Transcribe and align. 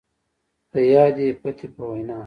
د 0.71 0.73
يادې 0.93 1.27
پتې 1.41 1.67
په 1.75 1.81
وينا، 1.89 2.17